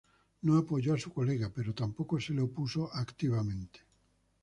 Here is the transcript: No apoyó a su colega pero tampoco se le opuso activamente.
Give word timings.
No 0.41 0.57
apoyó 0.57 0.95
a 0.95 0.97
su 0.97 1.13
colega 1.13 1.51
pero 1.53 1.75
tampoco 1.75 2.19
se 2.19 2.33
le 2.33 2.41
opuso 2.41 2.89
activamente. 2.91 3.81